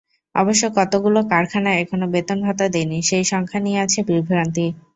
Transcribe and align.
অবশ্য 0.35 0.63
কতগুলো 0.77 1.19
কারখানা 1.31 1.71
এখনো 1.83 2.05
বেতন-ভাতা 2.13 2.65
দেয়নি, 2.69 2.99
সেই 3.03 3.23
সংখ্যা 3.31 3.59
নিয়ে 3.61 3.79
আছে 3.81 3.99
বিভ্রান্তি। 4.09 4.65